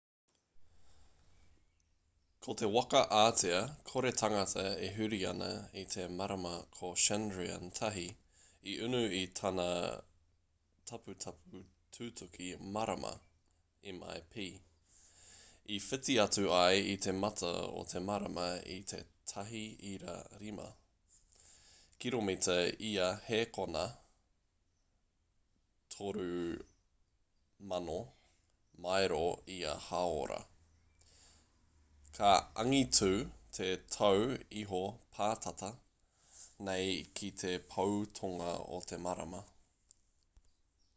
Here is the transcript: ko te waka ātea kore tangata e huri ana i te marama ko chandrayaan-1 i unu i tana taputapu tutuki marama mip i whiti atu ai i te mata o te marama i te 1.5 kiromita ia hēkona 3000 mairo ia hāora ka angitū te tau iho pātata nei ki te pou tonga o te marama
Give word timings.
ko 2.45 2.53
te 2.59 2.67
waka 2.75 2.99
ātea 3.17 3.57
kore 3.89 4.11
tangata 4.21 4.61
e 4.85 4.87
huri 4.95 5.19
ana 5.31 5.49
i 5.81 5.83
te 5.95 6.05
marama 6.21 6.53
ko 6.77 6.89
chandrayaan-1 7.03 8.05
i 8.71 8.73
unu 8.87 9.01
i 9.17 9.19
tana 9.41 9.65
taputapu 10.91 11.61
tutuki 11.97 12.49
marama 12.77 13.11
mip 14.01 14.33
i 14.47 15.77
whiti 15.87 16.15
atu 16.25 16.45
ai 16.61 16.79
i 16.97 16.99
te 17.07 17.13
mata 17.21 17.51
o 17.79 17.83
te 17.93 18.01
marama 18.09 18.47
i 18.77 18.81
te 18.93 19.01
1.5 19.33 20.69
kiromita 22.03 22.55
ia 22.93 23.09
hēkona 23.27 23.83
3000 26.01 28.05
mairo 28.85 29.25
ia 29.57 29.75
hāora 29.89 30.39
ka 32.15 32.31
angitū 32.61 33.11
te 33.57 33.69
tau 33.95 34.21
iho 34.61 34.81
pātata 35.17 35.69
nei 36.69 36.87
ki 37.19 37.29
te 37.43 37.53
pou 37.73 37.99
tonga 38.21 38.49
o 38.77 38.79
te 38.91 38.97
marama 39.07 39.41